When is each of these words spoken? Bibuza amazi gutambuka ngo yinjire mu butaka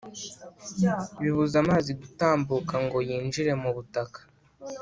Bibuza 1.21 1.55
amazi 1.63 1.89
gutambuka 1.99 2.73
ngo 2.85 2.97
yinjire 3.07 3.51
mu 3.61 3.69
butaka 3.75 4.19